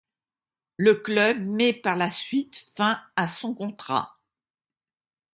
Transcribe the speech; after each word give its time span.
Le 0.77 0.95
club 0.95 1.45
met 1.45 1.73
par 1.73 1.95
la 1.95 2.09
suite 2.09 2.55
fin 2.75 2.99
à 3.15 3.27
son 3.27 3.53
contrat. 3.53 4.17